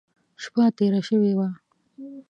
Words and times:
شپه 0.43 0.63
تېره 0.77 1.01
شوې 1.07 1.33
وه. 1.37 1.49